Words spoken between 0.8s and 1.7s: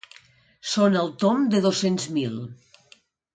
al tomb de